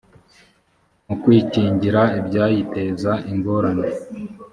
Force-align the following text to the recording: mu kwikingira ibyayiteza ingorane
mu 1.07 1.15
kwikingira 1.21 2.01
ibyayiteza 2.19 3.11
ingorane 3.31 3.89